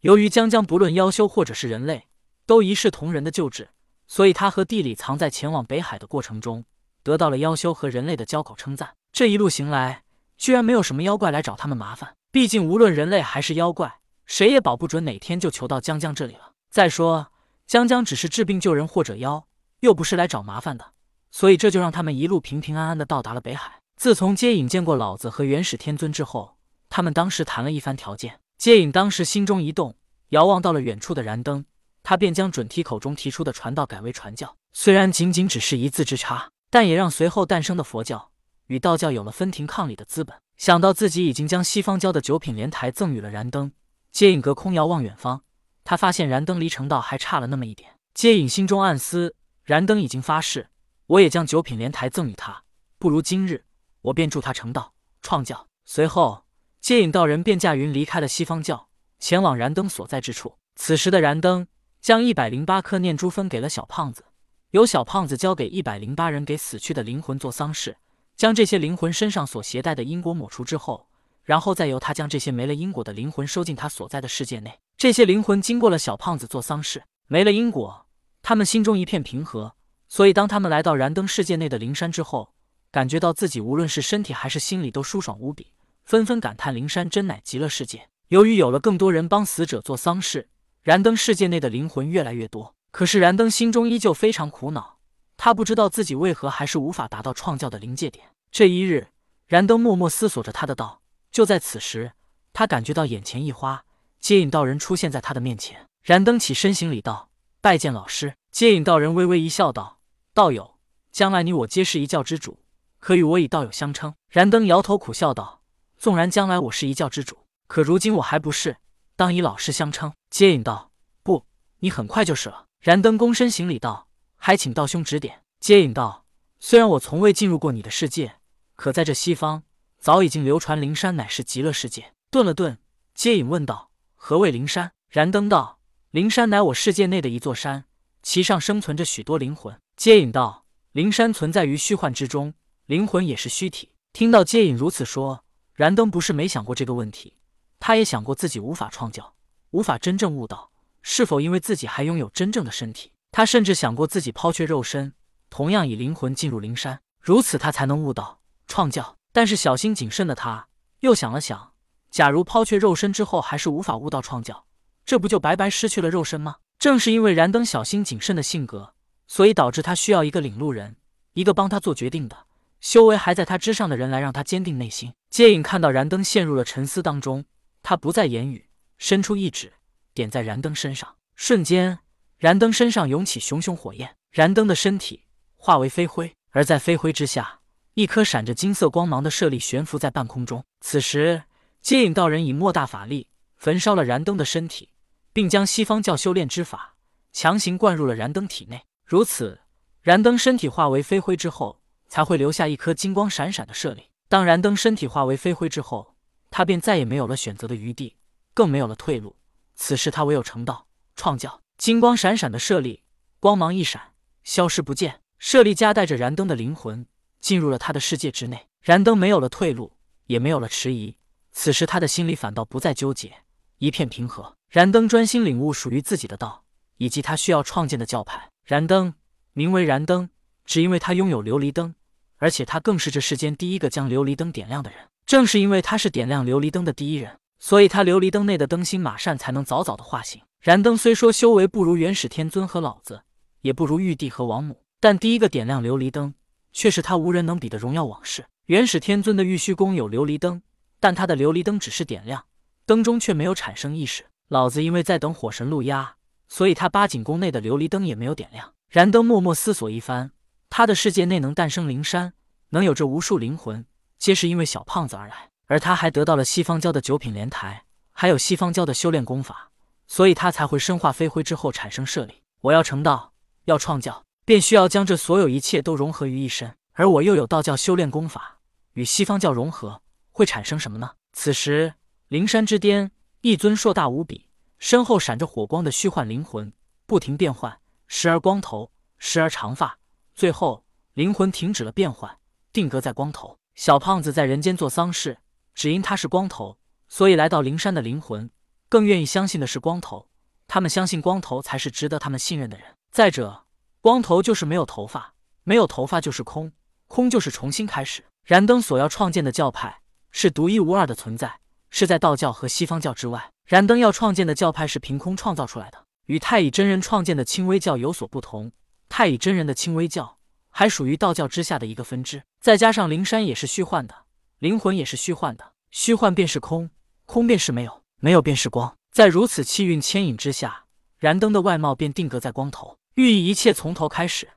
[0.00, 2.06] 由于江江不论妖修或者是人类，
[2.46, 3.68] 都一视同仁的救治，
[4.06, 6.64] 所以他和地里藏在前往北海的过程中，
[7.02, 8.94] 得到了妖修和人类的交口称赞。
[9.12, 10.04] 这一路行来，
[10.38, 12.14] 居然没有什么妖怪来找他们麻烦。
[12.32, 16.52] 毕竟无论人类还是妖怪，谁也保不准哪天就求到江江这里了。
[16.70, 17.30] 再说，
[17.66, 19.46] 江江只是治病救人或者妖，
[19.80, 20.92] 又不是来找麻烦的，
[21.30, 23.82] 所以这就让他们一路平平安安的到达了北海。
[23.96, 26.56] 自从接引见过老子和元始天尊之后，
[26.88, 28.39] 他们当时谈了一番条件。
[28.60, 29.96] 接引当时心中一动，
[30.28, 31.64] 遥望到了远处的燃灯，
[32.02, 34.54] 他便将准提口中提出的传道改为传教。
[34.74, 38.32] 虽然仅仅只是一字之差，但也让随后诞生的佛教
[38.66, 40.36] 与道教有了分庭抗礼的资本。
[40.58, 43.72] 想到自己已经将西方教的九品莲台赠予了燃灯，
[44.12, 45.40] 接引隔空遥望远方，
[45.82, 47.92] 他发现燃灯离成道还差了那么一点。
[48.12, 49.34] 接引心中暗思：
[49.64, 50.68] 燃灯已经发誓，
[51.06, 52.62] 我也将九品莲台赠予他，
[52.98, 53.64] 不如今日
[54.02, 54.92] 我便助他成道
[55.22, 55.66] 创教。
[55.86, 56.44] 随后。
[56.80, 60.54] 接引道人便驾云离开了西方教，前往燃灯所在之处。
[60.76, 61.66] 此时的燃灯
[62.00, 64.24] 将一百零八颗念珠分给了小胖子，
[64.70, 67.98] 由小胖子交给一百零八人给死去的灵魂做丧事，
[68.34, 71.06] 将这些灵魂身上所携带的因果抹除之后，
[71.44, 74.78] 然后再由他将这些没了因果的灵魂收进他所在的世界内。
[74.96, 78.06] 这些灵魂经过了小胖子做丧事，没了因果，
[78.40, 79.74] 他们心中一片平和。
[80.08, 82.54] 所以当他们来到燃灯世界内的灵山之后，
[82.90, 85.68] 感觉到自己无论是身体还是心里都舒爽无比。
[86.04, 90.48] 纷纷感叹：“灵山真乃极乐世界。”由于有了更多人帮死者做丧事，
[90.82, 92.74] 燃灯世界内的灵魂越来越多。
[92.92, 94.98] 可是燃灯心中依旧非常苦恼，
[95.36, 98.26] 他不知道自己为何还是无法达到创教的临界点。
[98.52, 99.08] 这一日，
[99.46, 101.02] 燃灯默默思索着他的道。
[101.32, 102.12] 就在此时，
[102.52, 103.84] 他感觉到眼前一花，
[104.20, 105.86] 接引道人出现在他的面前。
[106.02, 110.00] 燃灯起身行礼道：“拜见老师。”接引道人微微一笑道
[110.34, 110.76] ：“道友，
[111.12, 112.58] 将来你我皆是一教之主，
[112.98, 115.59] 可与我以道友相称。”燃灯摇头苦笑道。
[116.00, 118.78] 纵然将来我是一教之主，可如今我还不是，
[119.16, 120.14] 当以老师相称。
[120.30, 121.44] 接引道：“不，
[121.80, 126.24] 你很快就是了。”燃灯躬身行礼道：“还请道兄指点。”接引道
[126.58, 128.36] ：“虽然我从未进入过你的世界，
[128.76, 129.64] 可在这西方
[129.98, 132.78] 早已经流传灵山乃是极乐世界。”顿了顿，
[133.14, 135.80] 接引问道：“何谓灵山？”燃灯道
[136.12, 137.84] ：“灵山乃我世界内的一座山，
[138.22, 142.54] 其上生存着许多灵魂。”接引道：“灵山存在于虚幻之中，
[142.86, 145.44] 灵魂也是虚体。”听到接引如此说。
[145.80, 147.38] 燃灯不是没想过这个问题，
[147.78, 149.32] 他也想过自己无法创教，
[149.70, 150.70] 无法真正悟道，
[151.00, 153.12] 是否因为自己还拥有真正的身体？
[153.32, 155.14] 他甚至想过自己抛却肉身，
[155.48, 159.16] 同样以灵魂进入灵山，如此他才能悟道创教。
[159.32, 160.68] 但是小心谨慎的他
[160.98, 161.72] 又想了想，
[162.10, 164.66] 假如抛却肉身之后还是无法悟道创教，
[165.06, 166.56] 这不就白白失去了肉身吗？
[166.78, 168.92] 正是因为燃灯小心谨慎的性格，
[169.26, 170.96] 所以导致他需要一个领路人，
[171.32, 172.36] 一个帮他做决定的。
[172.80, 175.12] 修为还在他之上的人来让他坚定内心。
[175.28, 177.44] 接引看到燃灯陷入了沉思当中，
[177.82, 178.68] 他不再言语，
[178.98, 179.72] 伸出一指
[180.12, 182.00] 点在燃灯身上，瞬间，
[182.38, 185.26] 燃灯身上涌起熊熊火焰，燃灯的身体
[185.56, 187.60] 化为飞灰，而在飞灰之下，
[187.94, 190.64] 一颗闪着金色光芒的舍利悬浮在半空中。
[190.80, 191.44] 此时，
[191.80, 194.90] 接引道人以莫大法力焚烧了燃灯的身体，
[195.32, 196.96] 并将西方教修炼之法
[197.32, 198.82] 强行灌入了燃灯体内。
[199.04, 199.60] 如此，
[200.02, 201.79] 燃灯身体化为飞灰之后。
[202.10, 204.10] 才会留下一颗金光闪闪的舍利。
[204.28, 206.14] 当燃灯身体化为飞灰之后，
[206.50, 208.16] 他便再也没有了选择的余地，
[208.52, 209.36] 更没有了退路。
[209.74, 211.62] 此时他唯有成道创教。
[211.78, 213.04] 金光闪闪的舍利，
[213.38, 214.12] 光芒一闪，
[214.44, 215.22] 消失不见。
[215.38, 217.06] 舍利夹带着燃灯的灵魂
[217.40, 218.66] 进入了他的世界之内。
[218.82, 219.92] 燃灯没有了退路，
[220.26, 221.16] 也没有了迟疑。
[221.52, 223.32] 此时他的心里反倒不再纠结，
[223.78, 224.56] 一片平和。
[224.68, 226.64] 燃灯专心领悟属于自己的道，
[226.98, 228.50] 以及他需要创建的教派。
[228.64, 229.14] 燃灯
[229.52, 230.28] 名为燃灯，
[230.64, 231.94] 只因为他拥有琉璃灯。
[232.40, 234.98] 而且他更是这世间第一个将琉璃灯点亮的人。
[235.26, 240.42] 正是因为他是点亮琉璃灯的第一人，所以他琉璃灯内的灯芯马善才能早早的化形。
[240.60, 243.22] 燃灯虽说修为不如元始天尊和老子，
[243.60, 246.34] 也不如玉帝和王母，但第一个点亮琉璃灯，
[246.72, 248.44] 却是他无人能比的荣耀往事。
[248.66, 250.62] 元始天尊的玉虚宫有琉璃灯，
[250.98, 252.44] 但他的琉璃灯只是点亮，
[252.86, 254.24] 灯中却没有产生意识。
[254.48, 256.16] 老子因为在等火神路压，
[256.48, 258.72] 所以他八景宫内的琉璃灯也没有点亮。
[258.88, 260.32] 燃灯默默思索一番。
[260.68, 262.32] 他的世界内能诞生灵山，
[262.70, 263.84] 能有这无数灵魂，
[264.18, 265.50] 皆是因为小胖子而来。
[265.66, 269.70] 而他还得到了西方教的九品莲台，还有西方教的修炼功法，
[270.08, 272.42] 所以他才会身化飞灰之后产生舍利。
[272.62, 273.32] 我要成道，
[273.66, 276.74] 要创教，便需要将这所有一切都融合于一身。
[276.94, 278.58] 而我又有道教修炼功法，
[278.94, 280.02] 与西方教融合，
[280.32, 281.12] 会产生什么呢？
[281.32, 281.94] 此时，
[282.26, 283.12] 灵山之巅，
[283.42, 286.72] 一尊硕大无比、身后闪着火光的虚幻灵魂
[287.06, 287.78] 不停变换，
[288.08, 289.98] 时而光头，时而长发。
[290.34, 290.84] 最后，
[291.14, 292.36] 灵魂停止了变换，
[292.72, 293.58] 定格在光头。
[293.74, 295.38] 小胖子在人间做丧事，
[295.74, 296.76] 只因他是光头，
[297.08, 298.50] 所以来到灵山的灵魂
[298.88, 300.28] 更愿意相信的是光头。
[300.66, 302.86] 他们相信光头才是值得他们信任的人。
[303.10, 303.64] 再者，
[304.00, 305.34] 光头就是没有头发，
[305.64, 306.72] 没有头发就是空，
[307.08, 308.24] 空就是重新开始。
[308.44, 310.00] 燃灯所要创建的教派
[310.30, 313.50] 是独一无二的存在，是在道教和西方教之外。
[313.64, 318.72] 燃灯要创建的教派是凭空创造出来的，与太乙真人创建的清微教有所不同。
[319.08, 320.38] 太乙真人的清微教
[320.70, 324.14] 还属于道教之下的一个分支，再加上灵山也是虚幻的，
[324.58, 326.90] 灵魂也是虚幻的，虚幻便是空，
[327.24, 328.98] 空便是没有，没有便是光。
[329.10, 330.84] 在如此气运牵引之下，
[331.16, 334.50] 燃灯的外貌便定格在光头，寓意一切从头开始。